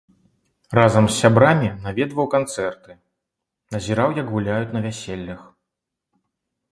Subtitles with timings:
[0.77, 2.91] Разам з сябрамі наведваў канцэрты,
[3.75, 5.41] назіраў як гуляюць на вяселлях.